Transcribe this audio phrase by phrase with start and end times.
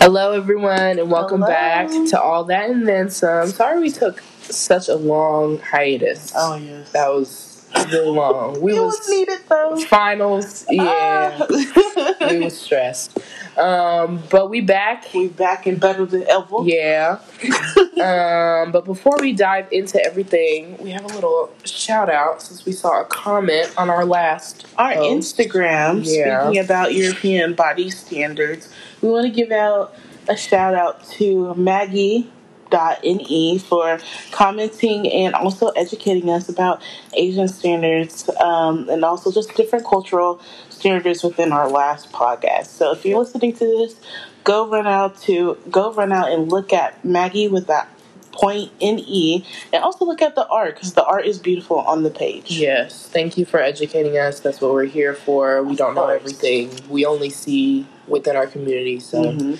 [0.00, 1.52] Hello, everyone, and welcome Hello.
[1.52, 3.48] back to All That and Then Some.
[3.48, 6.32] Sorry we took such a long hiatus.
[6.36, 6.92] Oh yes.
[6.92, 8.60] That was really long.
[8.60, 9.76] We it was, was needed though.
[9.86, 11.36] finals, yeah.
[11.40, 12.14] Ah.
[12.30, 13.18] we was stressed.
[13.58, 16.56] Um, but we back, we back and better than ever.
[16.64, 17.18] yeah.
[17.98, 22.70] Um, but before we dive into everything, we have a little shout out since we
[22.70, 25.36] saw a comment on our last Our post.
[25.36, 26.44] Instagram, Yeah.
[26.44, 28.68] speaking about European body standards,
[29.02, 29.96] we want to give out
[30.28, 32.30] a shout out to Maggie.
[32.70, 33.98] Dot ne for
[34.30, 36.82] commenting and also educating us about
[37.14, 40.38] Asian standards um, and also just different cultural
[40.78, 42.66] standards within our last podcast.
[42.66, 43.96] So if you're listening to this,
[44.44, 47.88] go run out to go run out and look at Maggie with that
[48.32, 52.10] point ne and also look at the art because the art is beautiful on the
[52.10, 52.52] page.
[52.52, 54.38] Yes, thank you for educating us.
[54.38, 55.62] That's what we're here for.
[55.64, 56.70] We don't know everything.
[56.88, 59.58] We only see within our community, so Mhm.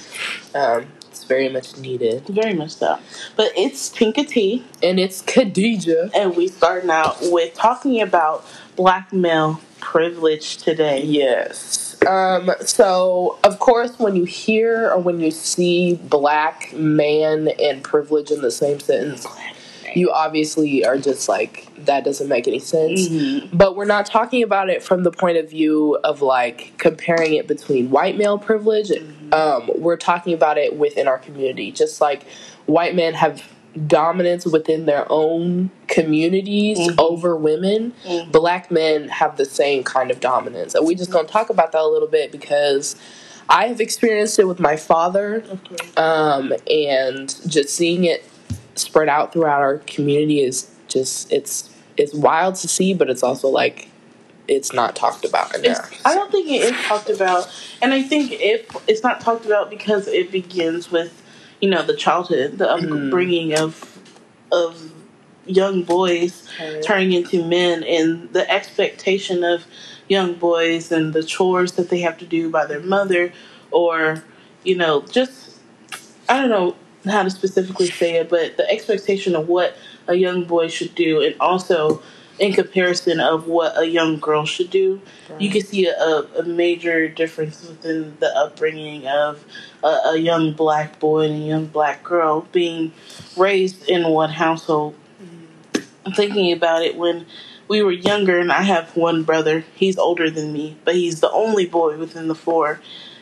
[0.55, 2.25] um, it's very much needed.
[2.29, 2.99] Very much so.
[3.35, 6.11] But it's Tinka T, And it's Khadija.
[6.15, 11.03] and we starting out with talking about black male privilege today.
[11.03, 11.97] Yes.
[12.07, 18.31] Um, so, of course, when you hear or when you see black man and privilege
[18.31, 19.27] in the same sentence,
[19.95, 23.09] you obviously are just like, that doesn't make any sense.
[23.09, 23.49] Mhm.
[23.53, 27.47] But we're not talking about it from the point of view of like comparing it
[27.47, 28.93] between white male privilege.
[29.33, 31.73] Um, we're talking about it within our community.
[31.73, 32.25] Just like
[32.67, 33.43] white men have
[33.87, 36.95] dominance within their own communities Mhm.
[36.99, 38.33] over women, Mhm.
[38.33, 40.75] black men have the same kind of dominance.
[40.75, 42.97] And we just gonna talk about that a little bit because
[43.49, 45.43] I have experienced it with my father
[45.97, 48.25] um, and just seeing it
[48.75, 53.49] spread out throughout our community is just it's it's wild to see, but it's also
[53.49, 53.89] like
[54.47, 55.91] it's not talked about It's, enough.
[56.07, 57.49] I don't think it is talked about,
[57.83, 61.13] and I think if it's not talked about because it begins with,
[61.61, 63.99] you know, the childhood, the upbringing of
[64.51, 64.93] of
[65.47, 66.49] young boys
[66.83, 69.67] turning into men and the expectation of
[70.09, 73.33] young boys and the chores that they have to do by their mother
[73.71, 74.23] or
[74.65, 75.59] you know just
[76.29, 76.77] i don't know
[77.11, 81.23] how to specifically say it but the expectation of what a young boy should do
[81.23, 82.03] and also
[82.39, 85.01] in comparison of what a young girl should do
[85.39, 89.45] you can see a, a major difference within the upbringing of
[89.83, 92.93] a, a young black boy and a young black girl being
[93.37, 94.95] raised in one household
[96.09, 97.27] I'm thinking about it when
[97.69, 99.65] we were younger, and I have one brother.
[99.75, 102.81] He's older than me, but he's the only boy within the four.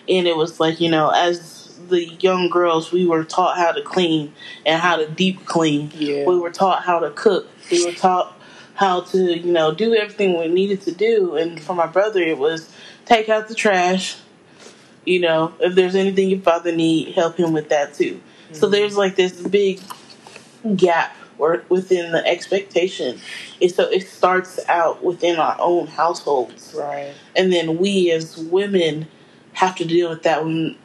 [0.09, 3.82] And it was like, you know, as the young girls, we were taught how to
[3.82, 4.32] clean
[4.65, 5.91] and how to deep clean.
[5.97, 6.26] Yeah.
[6.26, 7.49] We were taught how to cook.
[7.72, 8.36] We were taught
[8.76, 11.37] how to, you know, do everything we needed to do.
[11.37, 12.70] And for my brother, it was
[13.04, 14.16] take out the trash.
[15.04, 18.20] You know, if there's anything your father need, help him with that too.
[18.53, 19.81] So there's like this big
[20.76, 23.19] gap or within the expectation.
[23.60, 26.75] And so it starts out within our own households.
[26.76, 27.12] Right.
[27.34, 29.06] And then we as women
[29.54, 30.76] have to deal with that when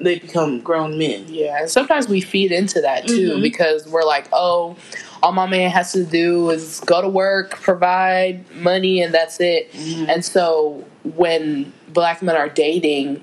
[0.00, 1.26] they become grown men.
[1.28, 3.42] Yeah, and sometimes we feed into that too Mhm.
[3.42, 4.76] because we're like, oh,
[5.22, 9.72] all my man has to do is go to work, provide money, and that's it.
[9.72, 10.08] Mhm.
[10.08, 10.84] And so
[11.16, 13.22] when black men are dating,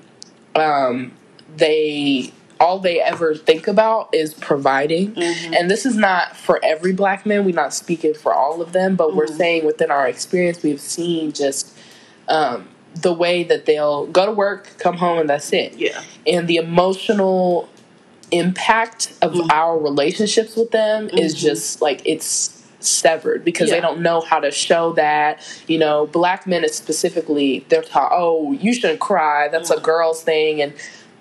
[0.54, 1.12] um,
[1.56, 5.12] they all they ever think about is providing.
[5.14, 5.56] Mhm.
[5.58, 7.46] And this is not for every black man.
[7.46, 9.38] We're not speaking for all of them, but we're Mhm.
[9.38, 11.68] saying within our experience, we've seen just
[12.28, 16.00] um, the way that they'll go to work, come home, and that's it Yeah.
[16.26, 17.68] and the emotional
[18.32, 19.50] impact of Mhm.
[19.52, 21.38] our relationships with them is Mhm.
[21.38, 26.46] just like it's severed because they don't know how to show that you know black
[26.46, 29.82] men is specifically they're taught oh you shouldn't cry that's a Mhm.
[29.82, 30.72] girl's thing and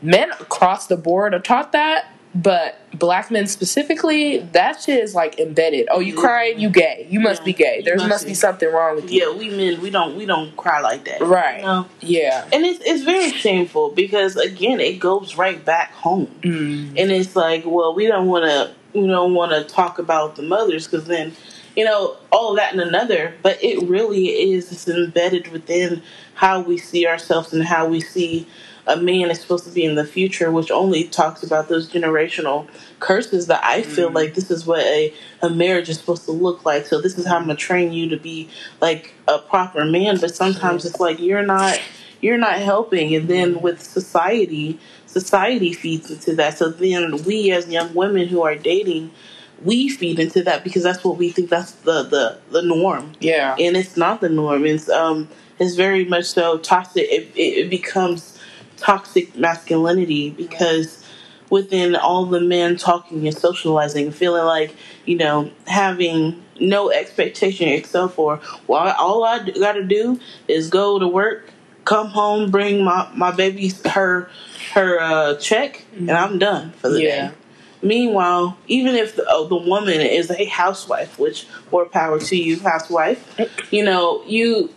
[0.01, 2.05] men across the board are taught that
[2.41, 7.19] but black men specifically that shit is like embedded oh you crying you gay you
[7.19, 7.45] must Yeah.
[7.45, 8.33] be gay there must must be.
[8.33, 11.21] something wrong with you Yeah, we men we don't we don't cry like that.
[11.21, 11.59] Right.
[11.59, 11.85] You know?
[12.01, 16.27] yeah And it's it's very shameful because again it goes right back home.
[16.41, 16.89] Mm.
[16.99, 20.43] and it's like well we don't want to we don't want to talk about the
[20.43, 21.33] mothers because then
[21.75, 26.01] you know all that and another but it really is it's embedded within
[26.35, 28.47] how we see ourselves and how we see
[28.87, 32.67] a man is supposed to be in the future which only talks about those generational
[32.99, 34.15] curses that i feel Mhm.
[34.15, 36.85] like this is what a, a marriage is supposed to look like.
[36.85, 38.49] So this is how i'm going to train you to be
[38.81, 40.17] like a proper man.
[40.19, 41.79] But sometimes it's like you're not
[42.21, 43.15] you're not helping.
[43.15, 46.57] And then with society society feeds into that.
[46.57, 49.11] So then we as young women who are dating
[49.63, 53.13] we feed into that because that's what we think that's the the, the norm.
[53.19, 53.55] Yeah.
[53.59, 54.65] And it's not the norm.
[54.65, 55.27] It's um
[55.59, 57.03] it's very much so toxic.
[57.09, 58.38] It, it, it becomes
[58.79, 61.03] toxic masculinity because
[61.49, 68.13] within all the men talking and socializing, feeling like, you know, having no expectation except
[68.13, 71.49] for, well, all I got to do is go to work,
[71.85, 74.29] come home, bring my, my baby her,
[74.73, 77.27] her uh, check, and I'm done for the Yeah.
[77.29, 77.33] day.
[77.81, 82.59] Meanwhile, even if the, oh, the woman is a housewife, which more power to you,
[82.59, 83.25] housewife,
[83.71, 84.69] you know, you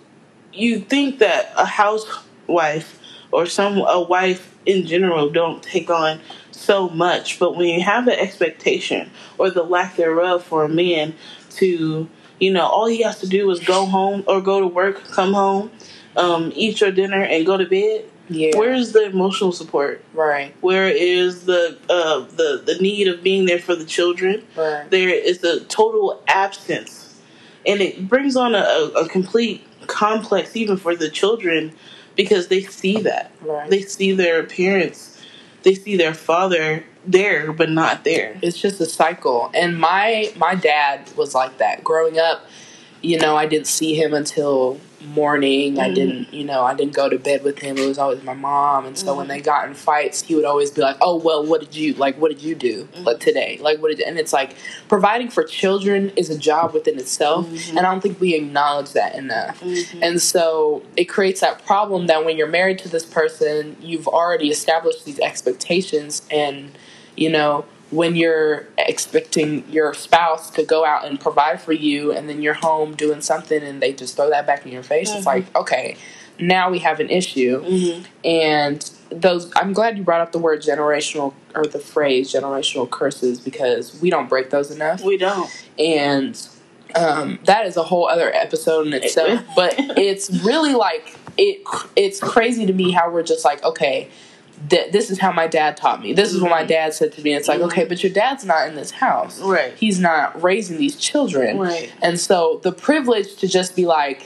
[0.55, 3.01] you think that a housewife
[3.33, 6.21] or some a wife in general don't take on
[6.51, 11.15] so much, but when you have the expectation or the lack thereof for a man
[11.51, 12.09] to,
[12.39, 15.33] you know, all he has to do is go home or go to work, come
[15.33, 15.71] home,
[16.17, 18.05] um, eat your dinner, and go to bed.
[18.29, 18.57] Yeah.
[18.57, 20.05] Where's the emotional support?
[20.15, 20.55] right.
[20.61, 24.47] Where is the uh, the the need of being there for the children?
[24.57, 24.89] Right.
[24.91, 27.19] There is a total absence,
[27.67, 31.75] and it brings on a, a complete complex even for the children
[32.17, 33.69] because they see that Right.
[33.71, 35.21] they see their parents,
[35.63, 38.39] they see their father there but not there.
[38.43, 42.47] it's just a cycle and my my dad was like that growing up
[43.03, 44.79] you know i didn't see him until
[45.15, 45.95] morning i Mhm.
[45.97, 48.87] didn't you know i didn't go to bed with him it was always my mom
[48.87, 49.31] and so when Mhm.
[49.31, 52.17] they got in fights he would always be like oh well what did you like
[52.21, 54.05] what did you do like today like what did You?
[54.07, 54.55] and it's like
[54.89, 57.71] providing for children is a job within itself Mhm.
[57.71, 59.99] and i don't think we acknowledge that enough Mhm.
[60.01, 64.49] and so it creates that problem that when you're married to this person, you've already
[64.51, 66.23] established these expectations.
[66.31, 66.71] And,
[67.17, 72.29] you know, when you're expecting your spouse to go out and provide for you, and
[72.29, 75.23] then you're home doing something and they just throw that back in your face, it's
[75.23, 75.27] Mhm.
[75.27, 75.97] like, okay,
[76.41, 77.63] now we have an issue.
[77.63, 78.05] Mhm.
[78.25, 83.39] And those, I'm glad you brought up the word generational or the phrase generational curses
[83.41, 85.51] because we don't break those enough We don't.
[85.79, 86.41] and
[86.95, 89.41] um, that is a whole other episode in itself.
[89.55, 91.63] but it's really like it.
[91.97, 94.09] It's crazy to me how we're just like, okay,
[94.69, 96.13] th- this is how my dad taught me.
[96.13, 97.35] This is what my dad said to me.
[97.35, 97.65] It's like, Mhm.
[97.67, 99.41] okay, but your dad's not in this house.
[99.41, 99.73] Right.
[99.77, 101.59] He's not raising these children.
[101.59, 101.93] Right.
[102.03, 104.23] And so the privilege to just be like,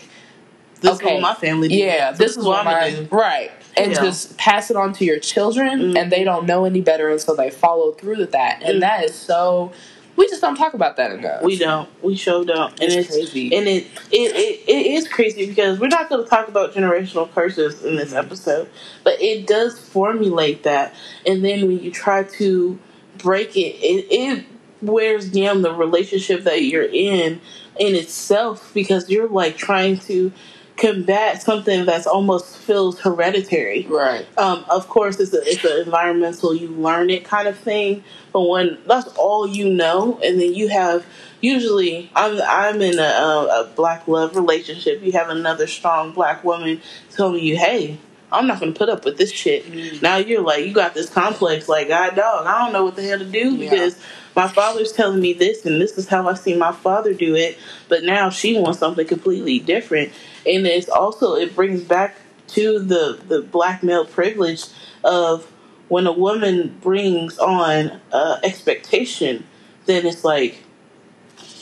[0.83, 1.17] This Okay.
[1.17, 1.79] is what my family did.
[1.79, 3.09] yeah, So this is what I'm my do.
[3.11, 3.99] right, and Yeah.
[4.03, 5.99] just pass it on to your children, Mhm.
[5.99, 8.81] and they don't know any better, and so they follow through with that, and Mhm.
[8.81, 9.73] that is so.
[10.17, 11.43] We just don't talk about that enough.
[11.43, 11.89] We don't.
[12.03, 12.71] We show don't.
[12.81, 13.55] And It's it's, crazy.
[13.55, 17.31] And it, it, it, it is crazy because we're not going to talk about generational
[17.33, 18.27] curses in this mm-hmm.
[18.27, 18.69] episode,
[19.05, 20.95] but it does formulate that.
[21.27, 22.79] And then when you try to
[23.19, 24.47] break it, it, it
[24.83, 27.41] wears down the relationship that you're in
[27.79, 30.33] in itself because you're like trying to
[30.77, 33.87] combat something that's almost feels hereditary.
[33.89, 34.27] right.
[34.39, 38.05] Um, of course, it's a, it's an environmental, you learn it kind of thing.
[38.33, 41.07] But when that's all you know, and then you have
[41.41, 45.03] usually, I'm I'm in a, a, a black love relationship.
[45.03, 47.99] You have another strong black woman telling you, "Hey,
[48.31, 50.03] I'm not going to put up with this shit." Mm.
[50.03, 53.03] Now you're like, you got this complex, like, God, dog, I don't know what the
[53.03, 53.71] hell to do Yeah.
[53.71, 53.99] because
[54.37, 57.59] my father's telling me this, and this is how I see my father do it.
[57.89, 60.13] But now she wants something completely different,
[60.47, 62.17] and it's also it brings back
[62.49, 64.65] to the the black male privilege
[65.03, 65.51] of
[65.89, 69.45] when a woman brings on uh, expectation,
[69.87, 70.63] then it's like,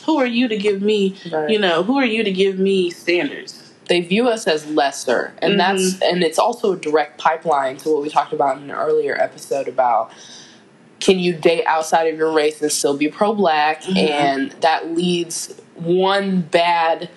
[0.05, 1.15] who are you to give me?
[1.31, 1.49] Right.
[1.49, 3.61] You know, who are you to give me standards?
[3.87, 5.57] they view us as lesser and Mhm.
[5.59, 9.15] that's and it's also a direct pipeline to what we talked about in an earlier
[9.21, 10.09] episode about
[11.05, 14.09] can you date outside of your race and still be pro-black Mhm.
[14.09, 17.09] and that leads one bad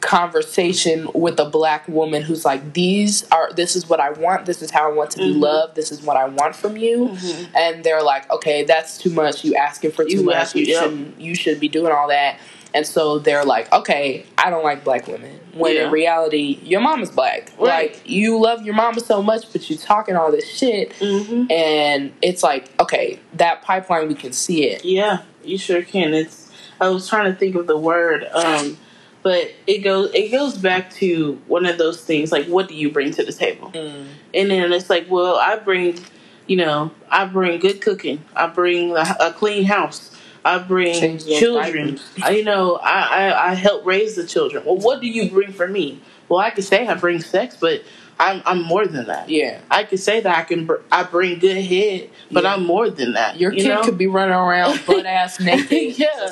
[0.00, 4.62] conversation with a black woman who's like these are this is what i want this
[4.62, 5.40] is how i want to be Mhm.
[5.40, 7.46] loved this is what i want from you Mhm.
[7.54, 9.44] and they're like, okay, that's too much.
[9.44, 10.36] You asking for too You much.
[10.36, 10.82] ask- You yep.
[10.82, 11.20] shouldn't.
[11.20, 12.38] You should be doing all that.
[12.76, 15.40] And so they're like, okay, I don't like black women.
[15.54, 15.86] When Yeah.
[15.86, 17.50] in reality, your mama's black.
[17.58, 17.92] Right.
[17.94, 21.50] Like you love your mama so much, but you're talking all this shit, Mm-hmm.
[21.50, 24.84] and it's like, okay, that pipeline we can see it.
[24.84, 26.12] Yeah, you sure can.
[26.14, 26.52] It's.
[26.78, 28.76] I was trying to think of the word, um,
[29.22, 30.10] but it goes.
[30.12, 32.30] It goes back to one of those things.
[32.30, 33.72] Like, what do you bring to the table?
[33.74, 35.98] And then it's like, well, I bring,
[36.46, 38.22] you know, I bring good cooking.
[38.36, 40.12] I bring a, a clean house.
[40.46, 41.98] I bring children.
[42.22, 43.00] I, you know, I,
[43.30, 44.64] I I help raise the children.
[44.64, 46.00] Well, what do you bring for me?
[46.28, 47.82] Well, I could say I bring sex, but
[48.18, 49.28] I'm I'm more than that.
[49.28, 52.54] Yeah, I could say that I can br- I bring good head, but Yeah.
[52.54, 53.38] I'm more than that.
[53.40, 53.82] your you kid know?
[53.82, 55.70] could be running around butt ass naked.
[55.98, 56.30] Yeah.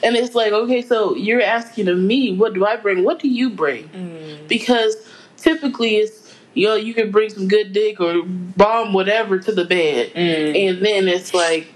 [0.00, 3.02] And it's like, okay, so you're asking of me, what do I bring?
[3.02, 3.88] What do you bring?
[3.88, 4.46] Mm.
[4.46, 4.94] Because
[5.36, 9.64] typically it's, you know, you can bring some good dick or bomb whatever to the
[9.64, 10.12] bed.
[10.14, 10.68] Mm.
[10.70, 11.72] And then it's like,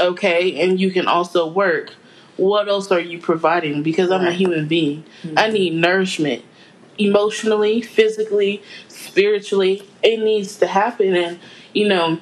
[0.00, 1.94] okay, and you can also work.
[2.36, 3.82] What else are you providing?
[3.82, 5.04] Because I'm a human being.
[5.36, 6.42] I need nourishment.
[6.98, 9.82] Emotionally, physically, spiritually.
[10.02, 11.14] It needs to happen.
[11.14, 11.38] And,
[11.74, 12.18] you know,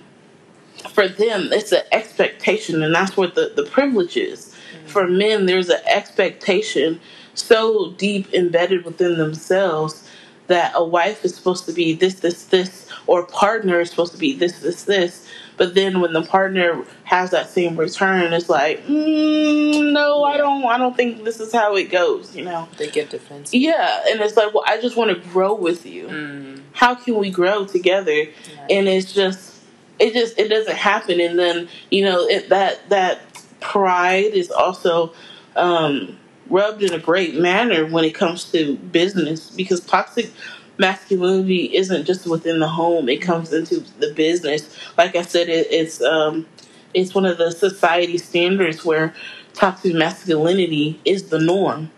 [0.93, 4.55] for them, it's an expectation, and that's what the, the privilege is.
[4.77, 4.87] Mm-hmm.
[4.89, 7.01] For men, there's an expectation
[7.35, 10.09] so deep embedded within themselves
[10.49, 14.19] that a wife is supposed to be this, this, this, or partner is supposed to
[14.19, 15.29] be this, this, this.
[15.59, 20.25] But then when the partner has that same return, it's like, mm, no.
[20.25, 22.35] I don't, I don't think this is how it goes.
[22.35, 23.61] You know, they get defensive.
[23.61, 26.07] Yeah, and it's like, well, I just want to grow with you.
[26.07, 26.63] Mm.
[26.73, 28.27] How can we grow together?
[28.71, 29.57] And it's just,
[29.99, 31.21] it just, it doesn't happen.
[31.21, 33.21] And then you know, it, that that
[33.61, 35.13] pride is also.
[35.57, 36.17] Um,
[36.51, 40.31] rubbed in a great manner when it comes to business because toxic
[40.79, 44.77] masculinity isn't just within the home; it comes into the business.
[44.97, 46.47] Like I said, it, it's um,
[46.95, 49.15] it's one of the society standards where
[49.55, 51.91] toxic masculinity is the norm.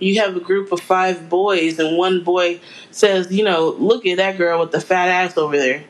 [0.00, 2.60] You have a group of five boys, and one boy
[2.90, 5.84] says, "You know, look at that girl with the fat ass over there."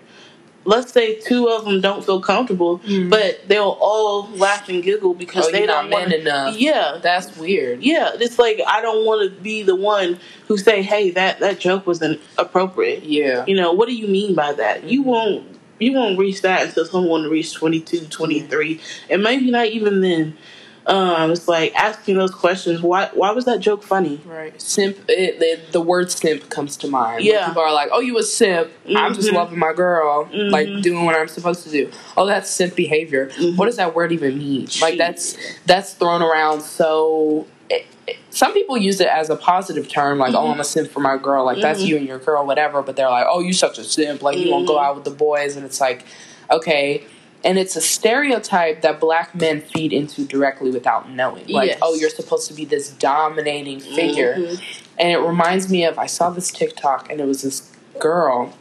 [0.65, 3.11] Let's say two of them don't feel comfortable, mm.
[3.11, 6.57] but they'll all laugh and giggle because oh, they don't want enough.
[6.57, 7.83] Yeah, that's weird.
[7.83, 10.19] Yeah, it's like I don't want to be the one
[10.49, 14.35] who say, "Hey, that that joke was inappropriate." Yeah, you know what do you mean
[14.35, 14.79] by that?
[14.79, 14.89] Mm-hmm.
[14.89, 18.81] You won't you won't reach that until someone reaches 22, 23,
[19.11, 20.37] and maybe not even then.
[20.87, 22.83] Um, it's like asking those questions.
[22.83, 23.09] Why?
[23.15, 24.21] Why was that joke funny?
[24.25, 24.61] Right.
[24.61, 24.99] Simp.
[25.09, 27.25] It, it, the word simp comes to mind.
[27.25, 27.41] Yeah.
[27.41, 28.69] When people are like, "Oh, you a simp?
[28.69, 28.97] Mm-hmm.
[28.97, 29.37] I'm just mm-hmm.
[29.37, 30.51] loving my girl, mm-hmm.
[30.51, 33.29] like doing what I'm supposed to do." Oh, that's simp behavior.
[33.29, 33.57] Mm-hmm.
[33.57, 34.67] What does that word even mean?
[34.67, 34.83] Jeez.
[34.83, 37.47] Like that's that's thrown around so.
[37.71, 37.87] It,
[38.29, 41.17] some people use it as a positive term, like, "Oh, I'm a simp for my
[41.17, 41.89] girl." Like that's mm-hmm.
[41.89, 42.83] you and your girl, whatever.
[42.83, 44.21] But they're like, "Oh, you such a simp.
[44.21, 44.85] Like you won't go mm-hmm.
[44.85, 46.05] out with the boys," and it's like,
[46.51, 47.07] okay
[47.45, 51.47] and it's a stereotype that black men feed into directly without knowing.
[51.47, 51.79] Like, yes.
[51.83, 54.35] oh, you're supposed to be this dominating figure.
[54.35, 54.65] Mm-hmm.
[54.99, 57.71] And it reminds me of I saw this TikTok and it was this
[58.01, 58.55] girl,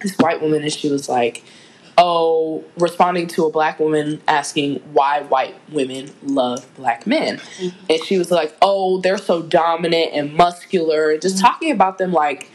[0.00, 1.44] this white woman, and she was like,
[1.98, 7.36] oh, responding to a black woman asking why white women love black men.
[7.36, 7.86] Mm-hmm.
[7.90, 11.46] And she was like, oh, they're so dominant and muscular, just mm-hmm.
[11.46, 12.50] talking about them like,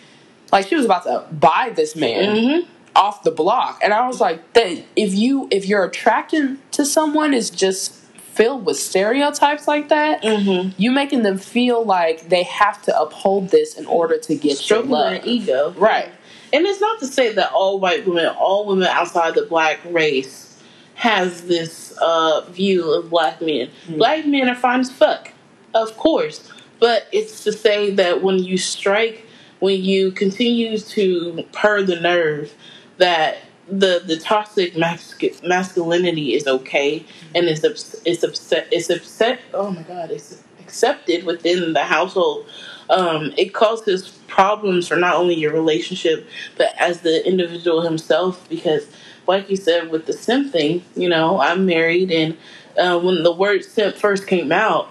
[0.51, 2.35] like she was about to buy this man.
[2.35, 3.79] Mm-hmm off the block.
[3.83, 7.93] And I was like, that if you if you're attracted to someone is just
[8.41, 10.69] filled with stereotypes like that, mm-hmm.
[10.81, 14.89] you making them feel like they have to uphold this in order to get Stroking
[14.89, 15.25] your love.
[15.25, 16.09] ego, right?
[16.53, 20.59] And it's not to say that all white women, all women outside the black race,
[20.95, 23.67] has this uh, view of black men.
[23.67, 23.97] Mm-hmm.
[23.97, 25.31] Black men are fine as fuck,
[25.73, 29.25] of course, but it's to say that when you strike,
[29.59, 32.53] when you continue to purr the nerve
[33.01, 37.03] that the the toxic masculinity is okay
[37.33, 37.63] and it's
[38.05, 42.45] it's upset it's upset oh my god it's accepted within the household.
[42.89, 46.27] Um, it causes problems for not only your relationship
[46.57, 48.87] but as the individual himself because
[49.27, 52.37] like you said with the simp thing you know i'm married and
[52.77, 54.89] uh, when the word simp first came out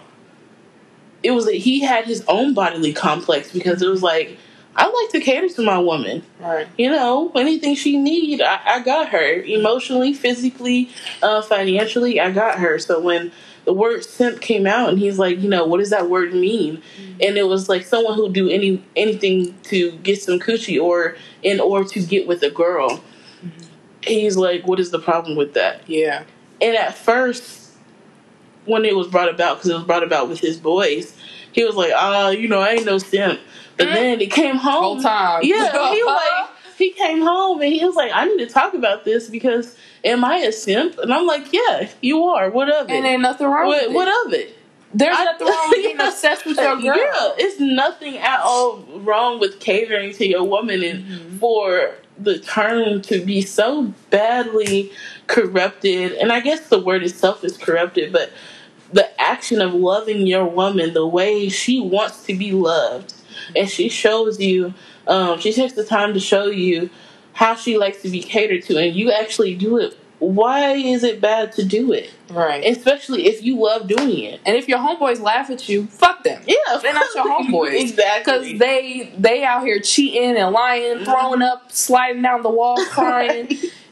[1.23, 4.39] it was that he had his own bodily complex because it was like
[4.77, 6.23] I like to cater to my woman.
[6.39, 6.69] Right.
[6.79, 9.43] You know, anything she need, I, I got her.
[9.43, 10.91] Emotionally, physically,
[11.23, 12.79] uh, financially, I got her.
[12.79, 13.33] So when
[13.65, 16.77] the word simp came out and he's like, you know, what does that word mean?
[16.77, 17.13] Mm-hmm.
[17.21, 21.61] And it was like someone who do any anything to get some coochie or in
[21.61, 22.91] order to get with a girl.
[22.91, 23.49] Mm-hmm.
[24.03, 25.89] He's like, what is the problem with that?
[25.89, 26.25] Yeah.
[26.61, 27.73] And at first,
[28.65, 31.17] when it was brought about, because it was brought about with his boys,
[31.53, 33.41] he was like, ah, uh, you know, I ain't no simp.
[33.77, 33.95] But mm.
[33.95, 34.83] then he came home.
[34.83, 35.41] Whole time.
[35.43, 39.05] Yeah, he like he came home and he was like, I need to talk about
[39.05, 40.99] this because am I a simp?
[40.99, 42.51] And I'm like, yeah, you are.
[42.51, 42.93] What of it?
[42.93, 44.27] And ain't nothing wrong what, with what it.
[44.27, 44.57] of it?
[44.93, 46.97] There's I, nothing wrong with being obsessed with your girl.
[46.97, 51.39] Yeah, it's nothing at all wrong with catering to your woman and mm-hmm.
[51.39, 54.91] for the term to be so badly
[55.27, 56.13] corrupted.
[56.13, 58.31] And I guess the word itself is corrupted, but
[58.93, 63.15] the action of loving your woman the way she wants to be loved.
[63.55, 64.75] And she shows you
[65.07, 66.91] um, she takes the time to show you
[67.33, 69.97] how she likes to be catered to and you actually do it.
[70.19, 72.13] Why is it bad to do it?
[72.29, 72.63] Right.
[72.65, 74.41] Especially if you love doing it.
[74.45, 76.43] And if your homeboys laugh at you fuck them.
[76.47, 76.79] Yeah.
[76.83, 77.81] They're not your homeboys.
[77.81, 78.53] Exactly.
[78.53, 81.05] Because they they out here cheating and lying mm-hmm.
[81.05, 83.49] throwing up sliding down the wall crying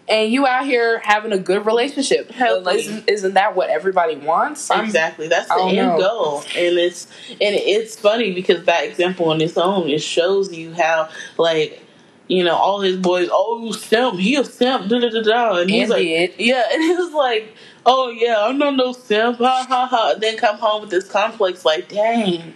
[0.09, 2.33] and you out here having a good relationship.
[2.41, 4.71] Isn't, isn't that what everybody wants?
[4.71, 5.29] Exactly.
[5.29, 5.99] That's the end know.
[5.99, 6.41] goal.
[6.57, 11.09] And it's and it's funny because that example on its own it shows you how
[11.37, 11.85] like
[12.29, 15.71] you know all his boys oh simp he a simp da da da da and
[15.71, 16.07] he's like
[16.39, 17.55] yeah and he was like
[17.87, 21.65] oh yeah I'm not no simp ha ha ha then come home with this complex
[21.65, 22.55] like dang.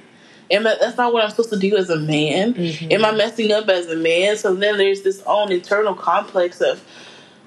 [0.50, 2.52] Am I, that's not what I'm supposed to do as a man.
[2.52, 2.92] Mm-hmm.
[2.92, 4.36] Am I messing up as a man?
[4.36, 6.84] So then there's this own internal complex of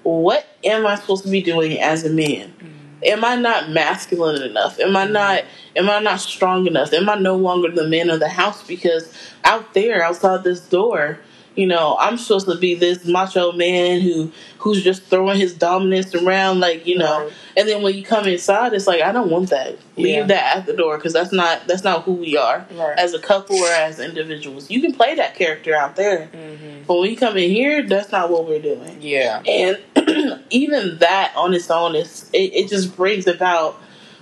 [0.05, 2.53] what am I supposed to be doing as a man?
[2.59, 3.07] Mm.
[3.07, 4.79] Am I not masculine enough?
[4.79, 5.11] Am I mm.
[5.11, 5.43] not
[5.75, 6.93] am I not strong enough?
[6.93, 8.65] Am I no longer the man of the house?
[8.65, 9.11] Because
[9.43, 11.19] out there, outside this door,
[11.55, 16.13] you know, I'm supposed to be this macho man who who's just throwing his dominance
[16.15, 17.23] around, like you know.
[17.25, 17.33] Right.
[17.57, 19.77] And then when you come inside, it's like I don't want that.
[19.95, 20.23] Leave Yeah.
[20.25, 22.97] that at the door because that's not that's not who we are Right.
[22.99, 24.69] as a couple or as individuals.
[24.69, 26.83] You can play that character out there, Mm-hmm.
[26.87, 28.97] but when you come in here, that's not what we're doing.
[29.01, 29.41] Yeah.
[29.47, 29.79] And
[30.49, 33.75] even that on its own is it, it just brings about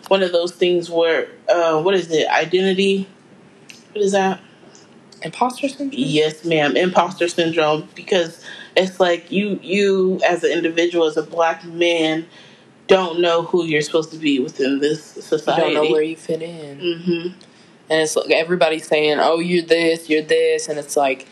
[0.10, 3.08] one of those things where uh, what is it identity?
[3.94, 4.40] What is that?
[5.24, 5.92] Imposter syndrome.
[5.94, 6.76] Yes, ma'am.
[6.76, 8.44] Imposter syndrome because
[8.76, 12.26] it's like you you as an individual as a black man
[12.88, 15.62] don't know who you're supposed to be within this You society.
[15.76, 16.80] don't know where you fit in.
[16.80, 17.28] hmm
[17.90, 21.28] and it's like everybody's saying, "Oh, you're this, you're this," and it's like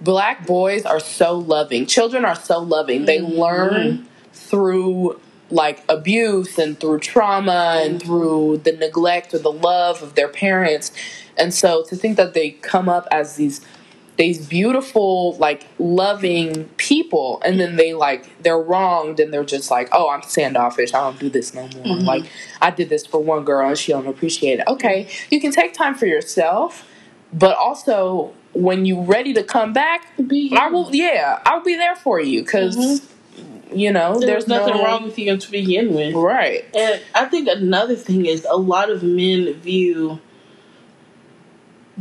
[0.00, 1.84] black boys are so loving.
[1.86, 3.04] Children are so loving.
[3.04, 3.38] They Mhm.
[3.38, 8.04] learn through like abuse and through trauma and Mhm.
[8.04, 10.92] through the neglect or the love of their parents.
[11.36, 13.60] And so to think that they come up as these
[14.16, 19.88] these beautiful like loving people and then they like they're wronged and they're just like
[19.92, 22.04] oh i'm standoffish i don't do this no more Mhm.
[22.04, 22.24] like
[22.60, 25.72] i did this for one girl and she don't appreciate it okay you can take
[25.72, 26.84] time for yourself
[27.32, 31.96] but also when you're ready to come back Be i will yeah i'll be there
[31.96, 33.00] for you because Mhm.
[33.72, 36.14] You know There's, there's, nothing no, wrong with you to begin with.
[36.14, 40.20] right And I think another thing is a lot of men view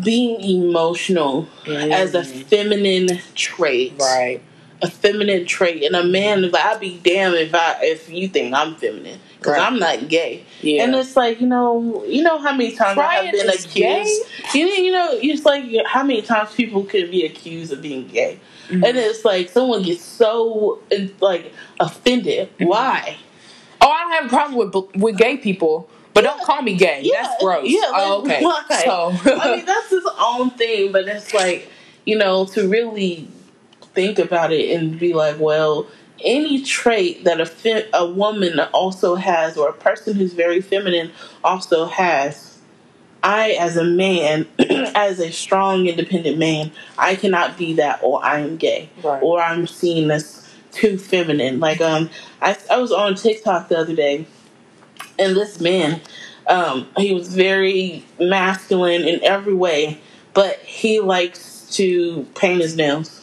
[0.01, 1.91] being emotional mm.
[1.91, 3.93] as a feminine trait.
[3.99, 4.41] right
[4.81, 5.83] A feminine trait.
[5.83, 9.19] And a man, if I'd be damned if I if you think I'm feminine.
[9.37, 9.61] Because Right.
[9.61, 10.43] I'm not gay.
[10.61, 14.21] yeah And it's like, you know, you know how many times I have been accused.
[14.53, 18.07] You know, you know, it's like how many times people could be accused of being
[18.07, 18.39] gay.
[18.69, 18.85] Mhm.
[18.87, 20.79] And it's like someone gets so
[21.21, 22.49] like offended.
[22.57, 22.65] Mm-hmm.
[22.65, 23.17] Why?
[23.81, 26.99] oh i don't have a problem with with gay people but don't call me gay
[27.01, 28.83] Yeah, that's gross yeah, oh, like, okay why?
[28.83, 31.69] so I mean, that's his own thing, but it's like,
[32.05, 33.29] you know, to really
[33.99, 35.85] think about it and be like, well,
[36.23, 41.11] any trait that a, fe- a woman also has, or a person who's very feminine
[41.43, 42.57] also has,
[43.21, 44.47] I, as a man,
[44.95, 49.21] as a strong, independent man, I cannot be that, or I am gay, Right.
[49.21, 51.59] or I'm seen as too feminine.
[51.59, 52.09] Like, um,
[52.41, 54.25] I, I was on TikTok the other day,
[55.17, 55.99] and this man,
[56.47, 59.99] um, he was very masculine in every way,
[60.33, 63.17] but he likes to paint his nails.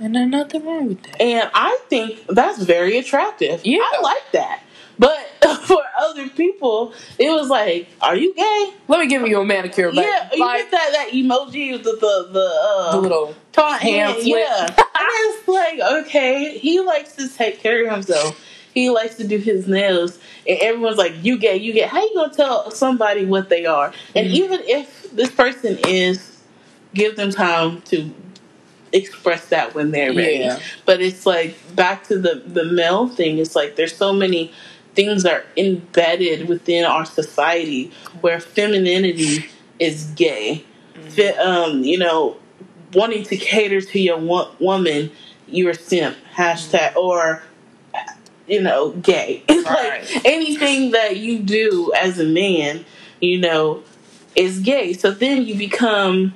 [0.00, 3.60] And there's nothing wrong with that And I think that's very attractive.
[3.64, 3.78] Yeah.
[3.82, 4.62] I like that.
[4.98, 5.18] But
[5.62, 9.90] for other people, it was like, "Are you gay?" let me give you a manicure
[9.90, 10.02] baby.
[10.02, 13.80] Yeah, you like get that that emoji with the the, the uh, the little taunt
[13.80, 14.66] hand yeah.
[14.68, 18.38] and it's like, okay, he likes to take care of himself.
[18.74, 21.56] He likes to do his nails, and everyone's like, "You gay?
[21.56, 21.86] You gay?
[21.86, 24.32] How you gonna tell somebody what they are?" And Mhm.
[24.34, 26.36] even if this person is,
[26.94, 28.12] give them time to
[28.92, 30.38] express that when they're ready.
[30.38, 30.58] Yeah.
[30.86, 33.38] But it's like back to the the male thing.
[33.38, 34.52] It's like there's so many
[34.94, 39.48] things are embedded within our society where femininity
[39.78, 40.64] is gay.
[41.10, 42.36] Fe- um, you know,
[42.92, 45.10] wanting to cater to your wo- woman,
[45.46, 46.16] you're a simp.
[46.34, 47.42] Hashtag or
[48.46, 49.42] you know, gay.
[49.48, 50.02] It's Right.
[50.02, 52.84] like anything that you do as a man,
[53.20, 53.82] you know,
[54.34, 54.92] is gay.
[54.92, 56.32] So then you become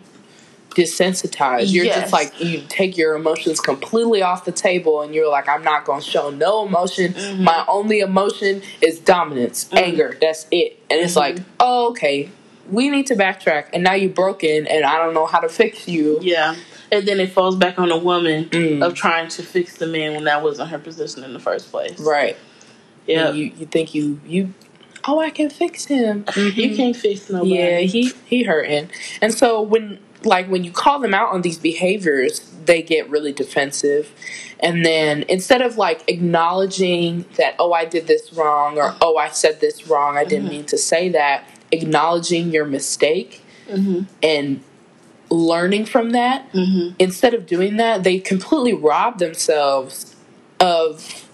[0.75, 1.73] desensitized.
[1.73, 2.01] You're Yes.
[2.03, 5.85] just like you take your emotions completely off the table, and you're like, I'm not
[5.85, 7.15] going to show no emotion.
[7.15, 7.39] Mhm.
[7.41, 9.79] My only emotion is dominance, Mhm.
[9.83, 10.17] anger.
[10.21, 10.79] That's it.
[10.91, 11.17] And it's Mhm.
[11.17, 12.29] like, oh, okay,
[12.71, 13.67] we need to backtrack.
[13.73, 16.19] And now you're broken, and I don't know how to fix you.
[16.23, 16.55] yeah.
[16.93, 18.85] And then it falls back on the woman Mm.
[18.85, 21.99] of trying to fix the man when that wasn't her position in the first place.
[21.99, 22.37] Right.
[23.07, 23.33] Yeah.
[23.33, 24.55] You you think you you
[25.09, 26.25] oh I can fix him.
[26.37, 27.51] You can't fix nobody.
[27.55, 28.91] Yeah, he he hurting.
[29.21, 33.33] And so when like when you call them out on these behaviors, they get really
[33.33, 34.11] defensive.
[34.61, 39.29] And then instead of like acknowledging that oh I did this wrong or oh I
[39.29, 40.51] said this wrong, I didn't Mhm.
[40.51, 44.61] mean to say that, acknowledging your mistake hmm and
[45.31, 50.15] learning from that, hmm instead of doing that, they completely rob themselves
[50.61, 51.27] of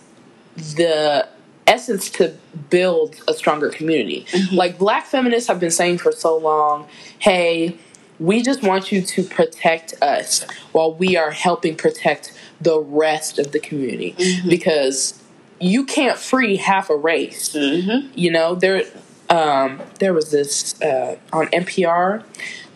[0.57, 1.29] the
[1.67, 2.35] essence to
[2.71, 4.27] build a stronger community.
[4.31, 4.57] Mhm.
[4.57, 6.87] Like black feminists have been saying for so long,
[7.19, 7.77] hey,
[8.21, 13.51] we just want you to protect us while we are helping protect the rest of
[13.53, 14.49] the community Mhm.
[14.51, 15.15] because
[15.59, 17.53] you can't free half a race.
[17.55, 18.85] hmm You know, there
[19.31, 22.23] um, there was this uh, on NPR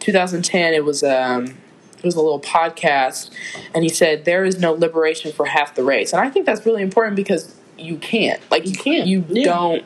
[0.01, 1.57] 2010 it was um,
[2.05, 3.31] was a little podcast,
[3.75, 6.65] and he said there is no liberation for half the race, and I think that's
[6.67, 9.45] really important because you can't, like, you can't, you Yeah.
[9.47, 9.85] don't.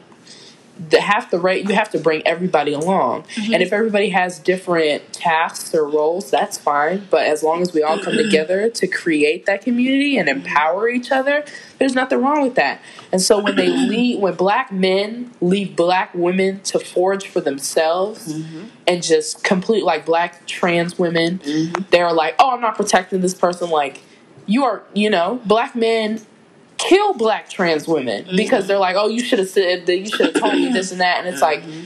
[0.88, 3.54] The half the rate, you have to bring everybody along, Mm-hmm.
[3.54, 7.06] and if everybody has different tasks or roles, that's fine.
[7.10, 11.10] But as long as we all come together to create that community and empower each
[11.10, 11.44] other,
[11.78, 12.80] there's nothing wrong with that.
[13.10, 18.32] And so when they lead, when black men leave black women to forge for themselves
[18.32, 18.64] Mm-hmm.
[18.86, 21.40] and just complete like black trans women,
[21.90, 23.68] they're like, oh, I'm not protecting this person.
[23.70, 24.02] Like,
[24.46, 26.20] you are, you know, black men
[26.78, 28.36] kill black trans women Mm-hmm.
[28.36, 30.92] because they're like, oh, you should have said that, you should have told me this
[30.92, 31.18] and that.
[31.18, 31.84] And it's like, Mm-hmm.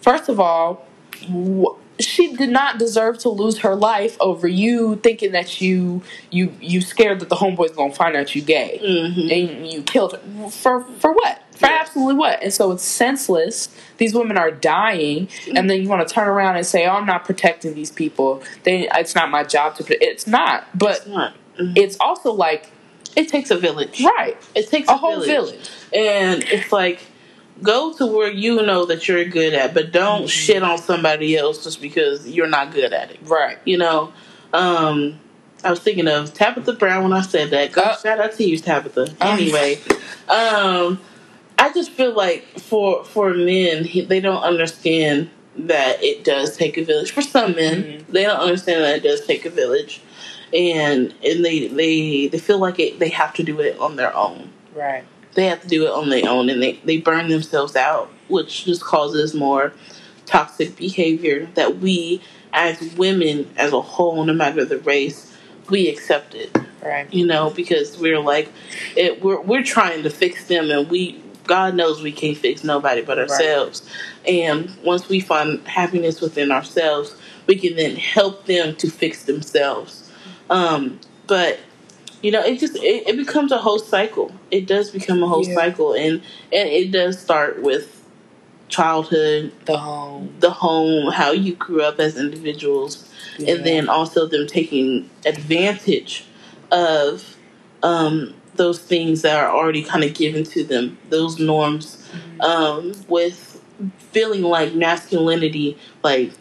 [0.00, 0.86] first of all,
[1.30, 6.52] wh- she did not deserve to lose her life over you thinking that you you
[6.60, 9.30] you scared that the homeboy's gonna find out you gay Mhm.
[9.30, 11.78] and you killed her for for what for Yeah.
[11.80, 13.68] absolutely what and so it's senseless
[13.98, 17.06] these women are dying and then you want to turn around and say oh i'm
[17.06, 21.34] not protecting these people they it's not my job to it's not but It's not.
[21.60, 21.76] Mhm.
[21.76, 22.72] it's also like
[23.16, 24.00] It takes a village.
[24.02, 27.00] right It takes a whole village And it's like,
[27.62, 31.64] go to where you know that you're good at, but don't shit on somebody else
[31.64, 33.18] just because you're not good at it.
[33.24, 34.12] right You know,
[34.52, 35.20] um,
[35.64, 37.72] I was thinking of Tabitha Brown when I said that.
[37.72, 39.02] Go, Uh, shout out to you, Tabitha.
[39.20, 39.36] Uh.
[39.38, 39.78] Anyway,
[40.28, 40.98] um,
[41.58, 46.84] I just feel like for for men, they don't understand that it does take a
[46.84, 47.12] village.
[47.12, 48.04] For some men, Mhm.
[48.08, 50.00] they don't understand that it does take a village,
[50.54, 54.14] and and they they they feel like it, they have to do it on their
[54.14, 57.76] own right they have to do it on their own and they, they burn themselves
[57.76, 59.72] out, which just causes more
[60.26, 65.34] toxic behavior that we as women as a whole, no matter the race,
[65.70, 66.54] we accept it.
[66.82, 68.50] right You know, because we're like
[68.96, 73.02] it we're we're trying to fix them and we God knows we can't fix nobody
[73.02, 73.82] but ourselves.
[74.24, 74.34] Right.
[74.34, 80.01] And once we find happiness within ourselves, we can then help them to fix themselves.
[80.52, 81.58] Um, but
[82.22, 84.32] you know, it just it, it becomes a whole cycle.
[84.50, 85.54] It does become a whole Yeah.
[85.54, 88.02] cycle, and and it does start with
[88.68, 93.54] childhood, the home the home, how you grew up as individuals, Yeah.
[93.54, 96.24] and then also them taking advantage
[96.70, 97.36] of
[97.82, 101.98] um, those things that are already kind of given to them, those norms,
[102.40, 103.60] um, with
[104.12, 106.32] feeling like masculinity, like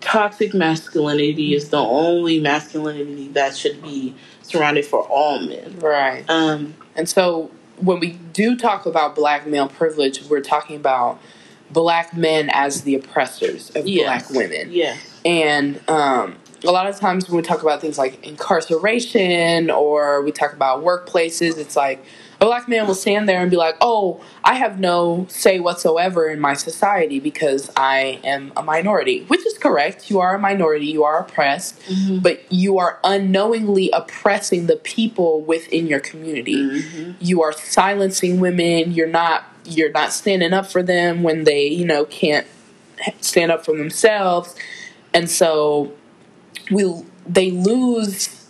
[0.00, 5.76] toxic masculinity, is the only masculinity that should be surrounded for all men.
[5.80, 11.20] right Um, And so when we do talk about black male privilege, we're talking about
[11.70, 14.28] black men as the oppressors of Yes.
[14.28, 14.68] black women.
[14.72, 20.22] yeah, And um, a lot of times when we talk about things like incarceration or
[20.22, 22.04] we talk about workplaces, it's like
[22.40, 26.28] a black man will stand there and be like, oh, I have no say whatsoever
[26.28, 30.08] in my society because I am a minority, which is correct.
[30.08, 31.80] You are a minority, you are oppressed,
[32.22, 36.52] but you are unknowingly oppressing the people within your community.
[37.18, 38.92] You are silencing women.
[38.92, 42.46] You're not you're not standing up for them when they you know can't
[43.20, 44.54] stand up for themselves.
[45.12, 45.92] And so
[46.70, 48.46] we they lose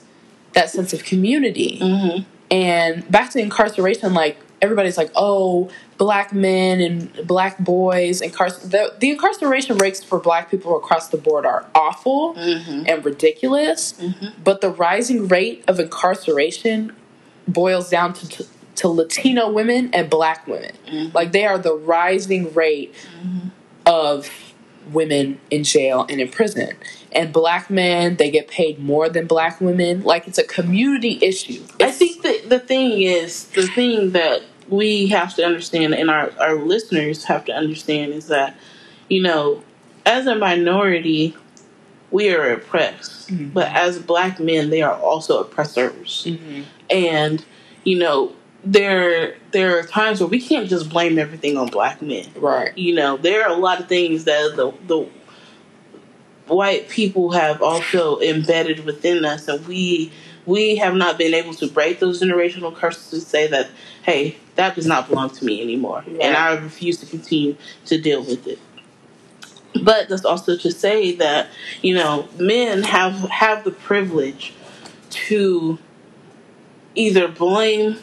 [0.53, 1.79] that sense of community.
[1.79, 8.71] Hmm and back to incarceration like everybody's like oh black men and black boys incarcer-
[8.71, 13.93] the, the incarceration rates for black people across the board are awful hmm and ridiculous
[14.01, 14.33] Mhm.
[14.43, 16.93] but the rising rate of incarceration
[17.47, 20.73] boils down to, to, to Latino women and black women.
[20.87, 21.15] Mhm.
[21.15, 22.95] Like they are the rising rate
[23.87, 24.29] of
[24.93, 26.77] women in jail and in prison.
[27.13, 30.03] And black men, they get paid more than black women.
[30.03, 31.63] Like it's a community issue.
[31.81, 36.31] I think that the thing is the thing that we have to understand and our,
[36.39, 38.55] our listeners have to understand is that,
[39.09, 39.63] you know,
[40.05, 41.35] as a minority,
[42.11, 43.31] we are oppressed.
[43.31, 43.53] Mhm.
[43.53, 46.25] But as black men, they are also oppressors.
[46.27, 46.65] Mhm.
[46.91, 47.45] And,
[47.85, 48.33] you know,
[48.65, 52.27] there there are times where we can't just blame everything on black men.
[52.37, 52.77] right.
[52.77, 55.09] You know, there are a lot of things that the the
[56.47, 60.13] white people have also embedded within us, and we
[60.47, 63.69] we have not been able to break those generational curses to say that,
[64.03, 66.21] hey, that does not belong to me anymore, Right.
[66.23, 68.59] and I refuse to continue to deal with it.
[69.83, 71.49] But that's also to say that
[71.83, 74.53] you know men have have the privilege
[75.11, 75.79] to
[76.95, 77.99] either blame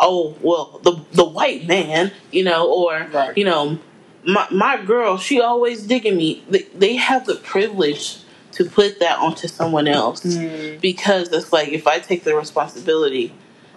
[0.00, 3.36] oh well the the white man you know or Right.
[3.36, 3.78] you know
[4.24, 8.18] my my girl she always digging me they, they have the privilege
[8.52, 10.80] to put that onto someone else Mm.
[10.80, 13.32] because it's like if I take the responsibility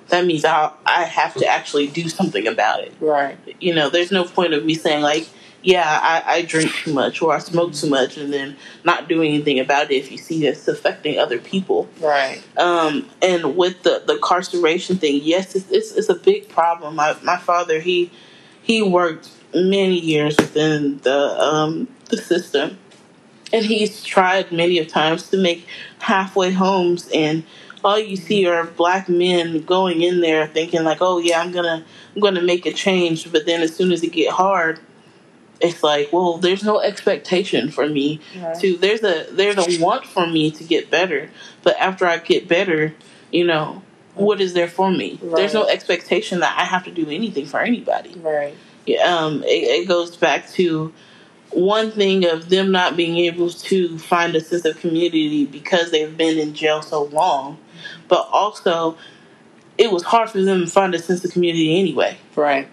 [0.09, 3.38] that means I I have to actually do something about it Right.
[3.59, 5.27] you know there's no point of me saying like
[5.63, 9.34] yeah, I, I drink too much or I smoke too much, and then not doing
[9.34, 11.88] anything about it if you see it's affecting other people.
[11.99, 12.43] Right.
[12.58, 16.95] Um, and with the the incarceration thing, yes, it's, it's, it's a big problem.
[16.95, 18.12] My my father he
[18.62, 22.78] he worked many years within the um, the system,
[23.54, 25.65] and he's tried many of times to make
[25.99, 27.43] halfway homes and
[27.86, 31.84] all you see are black men going in there thinking like oh yeah i'm gonna
[32.15, 34.80] i'm gonna make a change but then as soon as it get hard
[35.62, 38.60] it's like well there's no expectation for me right.
[38.60, 41.30] to there's a there's a want for me to get better
[41.63, 42.94] but after i get better
[43.32, 43.82] you know
[44.16, 45.38] what is there for me right.
[45.38, 49.84] there's no expectation that i have to do anything for anybody right yeah, um it,
[49.84, 50.94] it goes back to
[51.54, 56.16] one thing of them not being able to find a sense of community because they've
[56.16, 57.58] been in jail so long,
[58.08, 58.98] but also
[59.78, 62.18] it was hard for them to find a sense of community anyway.
[62.36, 62.68] Right.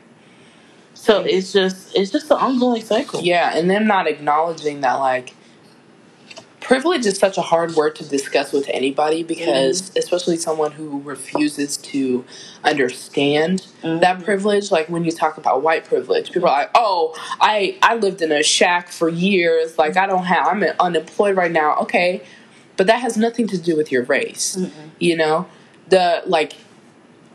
[1.01, 3.23] So it's just it's just an ongoing cycle.
[3.23, 5.35] Yeah, and them not acknowledging that like
[6.61, 9.99] privilege is such a hard word to discuss with anybody because mm-hmm.
[9.99, 12.25] especially someone who refuses to
[12.65, 13.99] understand mm-hmm.
[14.01, 17.97] that privilege like when you talk about white privilege people are like oh i i
[17.97, 22.23] lived in a shack for years like i don't have i'm unemployed right now okay
[22.77, 24.89] but that has nothing to do with your race mm-hmm.
[24.99, 25.49] you know
[25.89, 26.53] the like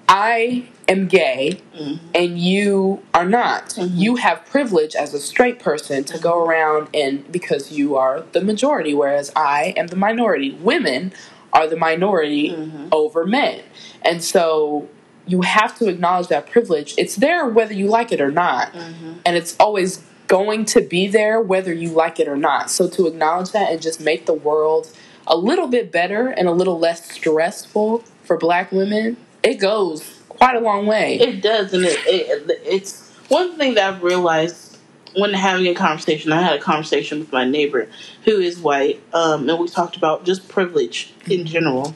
[0.07, 2.05] I am gay mm-hmm.
[2.13, 3.69] and you are not.
[3.69, 3.97] Mm-hmm.
[3.97, 8.41] You have privilege as a straight person to go around and because you are the
[8.41, 10.51] majority, whereas I am the minority.
[10.51, 11.13] Women
[11.53, 12.89] are the minority mm-hmm.
[12.91, 13.61] over men.
[14.01, 14.89] And so
[15.25, 16.93] you have to acknowledge that privilege.
[16.97, 18.73] It's there whether you like it or not.
[18.73, 19.13] Mm-hmm.
[19.25, 22.69] And it's always going to be there whether you like it or not.
[22.69, 24.95] So to acknowledge that and just make the world
[25.27, 30.55] a little bit better and a little less stressful for black women it goes quite
[30.55, 31.19] a long way.
[31.19, 34.77] It does, and it, it it's one thing that I've realized
[35.15, 36.31] when having a conversation.
[36.31, 37.87] I had a conversation with my neighbor
[38.23, 41.95] who is white, um, and we talked about just privilege in general,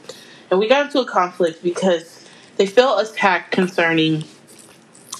[0.50, 4.24] and we got into a conflict because they felt attacked concerning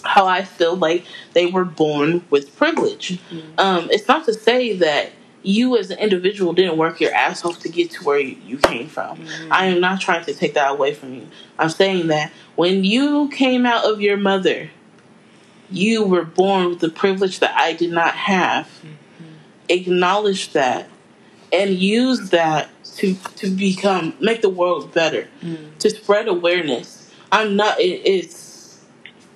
[0.02, 1.04] how I feel like
[1.34, 3.20] they were born with privilege.
[3.30, 3.58] Mm-hmm.
[3.58, 7.60] Um, it's not to say that you as an individual didn't work your ass off
[7.60, 9.18] to get to where you, came from.
[9.18, 9.52] Mm-hmm.
[9.52, 11.28] I am not trying to take that away from you.
[11.58, 14.70] I'm saying that when you came out of your mother,
[15.70, 18.66] you were born with the privilege that I did not have.
[18.66, 18.94] Mm-hmm.
[19.68, 20.88] Acknowledge that
[21.52, 25.76] and use that to to become make the world better, mm-hmm.
[25.78, 27.10] to spread awareness.
[27.32, 27.80] I'm not.
[27.80, 28.80] It, it's.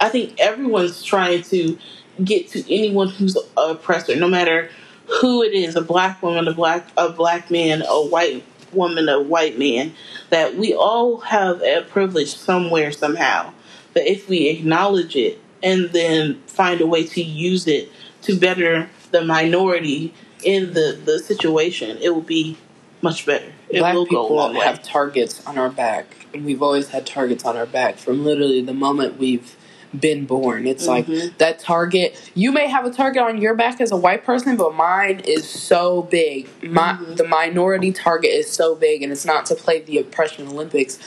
[0.01, 1.79] I think everyone's trying to
[2.23, 4.71] get to anyone who's an oppressor, no matter
[5.07, 9.21] who it is a black woman, a black a black man, a white woman, a
[9.21, 9.93] white man
[10.31, 13.53] that we all have a privilege somewhere somehow.
[13.93, 17.91] But if we acknowledge it and then find a way to use it
[18.23, 20.13] to better the minority
[20.43, 22.57] in the, the situation, it will be
[23.01, 23.53] much better.
[23.69, 27.67] It Black people have targets on our back, and we've always had targets on our
[27.67, 29.57] back from literally the moment we've
[29.99, 30.67] been born.
[30.67, 31.13] It's mm-hmm.
[31.13, 32.31] like that target.
[32.35, 35.49] You may have a target on your back as a white person, but mine is
[35.49, 36.49] so big.
[36.63, 37.15] My mm-hmm.
[37.15, 40.99] the minority target is so big, and it's not to play the oppression Olympics,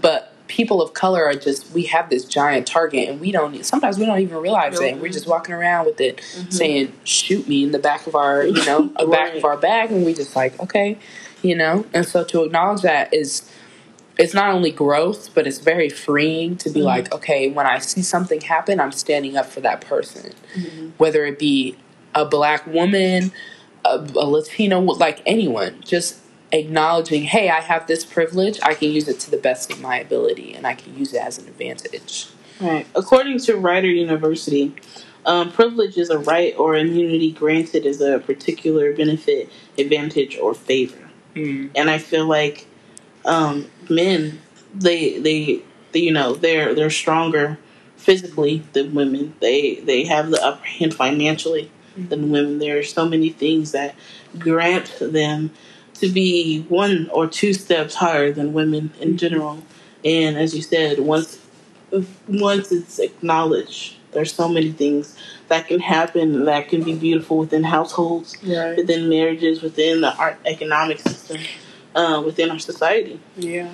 [0.00, 3.98] but people of color are just we have this giant target and we don't sometimes
[3.98, 6.50] we don't even realize it we're just walking around with it mm-hmm.
[6.50, 9.10] saying shoot me in the back of our you know a right.
[9.10, 10.98] back of our bag and we just like okay
[11.42, 13.50] you know and so to acknowledge that is
[14.18, 16.86] it's not only growth, but it's very freeing to be mm-hmm.
[16.86, 20.90] like, okay, when I see something happen, I'm standing up for that person, mm-hmm.
[20.98, 21.76] whether it be
[22.14, 23.32] a black woman,
[23.84, 26.20] a, a Latino, like anyone, just
[26.52, 29.98] acknowledging, hey, I have this privilege, I can use it to the best of my
[29.98, 32.28] ability, and I can use it as an advantage.
[32.60, 32.86] Right.
[32.94, 34.74] According to Rider University,
[35.26, 41.10] um, privilege is a right or immunity granted as a particular benefit, advantage, or favor.
[41.34, 41.70] Mm.
[41.74, 42.66] And I feel like
[43.24, 44.40] um, men
[44.74, 47.58] they, they they you know they're they're stronger
[47.96, 49.34] physically than women.
[49.40, 52.58] They they have the upper hand financially than women.
[52.58, 53.94] There are so many things that
[54.38, 55.52] grant them
[55.94, 59.16] to be one or two steps higher than women in mm-hmm.
[59.16, 59.62] general.
[60.04, 61.38] And as you said, once
[62.28, 65.16] once it's acknowledged, there's so many things
[65.48, 68.76] that can happen that can be beautiful within households, right.
[68.76, 71.38] within marriages, within the art economic system
[71.94, 73.20] uh, within our society.
[73.36, 73.70] Yeah.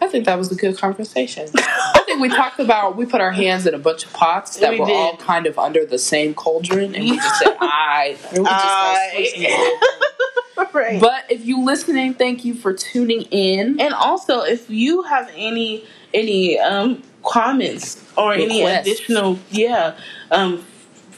[0.00, 1.48] I think that was a good conversation.
[1.54, 4.70] I think we talked about we put our hands in a bunch of pots that
[4.70, 4.94] we were did.
[4.94, 8.50] all kind of under the same cauldron, and we just said "I." And we just
[8.50, 10.66] I.
[10.74, 11.00] right.
[11.00, 13.80] But if you listening, thank you for tuning in.
[13.80, 18.50] And also, if you have any any um, comments or Request.
[18.50, 19.96] any additional, yeah,
[20.30, 20.64] um,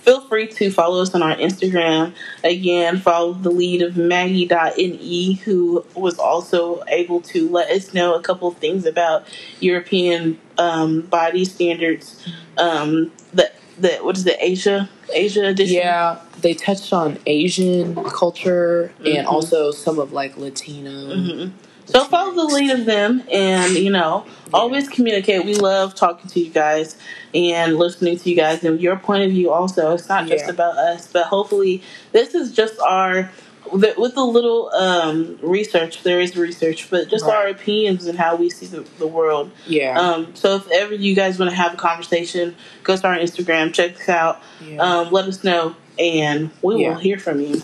[0.06, 2.14] feel free to follow us on our Instagram.
[2.44, 8.22] Again, follow the lead of Maggie.ne, who was also able to let us know a
[8.22, 9.26] couple of things about
[9.58, 12.24] European um, body standards.
[12.56, 15.76] Um, the, the, what is the Asia Asia edition?
[15.76, 19.18] Yeah, they touched on Asian culture mm-hmm.
[19.18, 20.90] and also some of like Latino.
[20.90, 21.65] Mm-hmm.
[21.86, 25.44] So follow the lead of them and, you know, always communicate.
[25.44, 26.98] We love talking to you guys
[27.34, 29.94] and listening to you guys and your point of view also.
[29.94, 30.50] It's not just yeah.
[30.50, 33.30] about us, but hopefully this is just our
[33.72, 37.34] with a little um, research, there is research, but just right.
[37.34, 39.50] our opinions and how we see the, the world.
[39.66, 39.98] Yeah.
[39.98, 43.72] Um, so if ever you guys want to have a conversation, go to our Instagram,
[43.72, 44.78] check us out, yeah.
[44.78, 46.90] um, let us know, and we yeah.
[46.90, 47.62] will hear from you.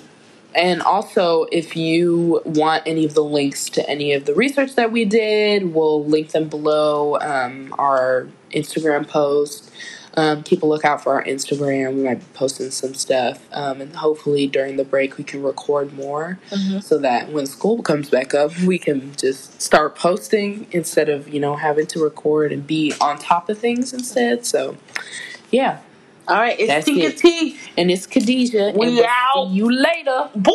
[0.54, 4.92] And also, if you want any of the links to any of the research that
[4.92, 9.70] we did, we'll link them below um, our Instagram post.
[10.14, 11.94] Um, keep a lookout for our Instagram.
[11.94, 13.46] We might be posting some stuff.
[13.52, 16.80] Um, and hopefully, during the break, we can record more mm-hmm.
[16.80, 21.40] so that when school comes back up, we can just start posting instead of, you
[21.40, 24.44] know, having to record and be on top of things instead.
[24.44, 24.76] So,
[25.50, 25.78] yeah.
[26.28, 27.18] All right, it's That's Tika it.
[27.18, 27.56] T.
[27.76, 28.72] And it's Khadijah.
[28.76, 29.48] We we'll out.
[29.48, 30.30] See you later.
[30.36, 30.54] Boy.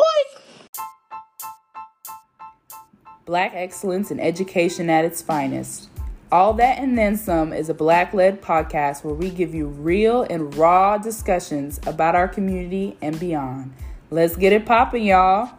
[3.25, 5.89] Black excellence in education at its finest.
[6.31, 10.23] All That and Then Some is a black led podcast where we give you real
[10.23, 13.73] and raw discussions about our community and beyond.
[14.09, 15.51] Let's get it popping, y'all.